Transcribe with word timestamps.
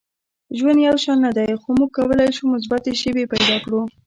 •ژوند 0.57 0.79
یو 0.87 0.95
شان 1.03 1.17
نه 1.25 1.31
دی، 1.37 1.49
خو 1.61 1.69
موږ 1.77 1.89
کولی 1.97 2.29
شو 2.37 2.43
مثبتې 2.53 2.91
شیبې 3.01 3.25
پیدا 3.33 3.55
کړو. 3.63 3.81